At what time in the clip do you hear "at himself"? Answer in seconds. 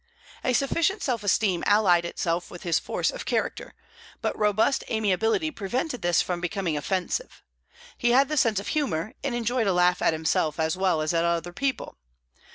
10.01-10.59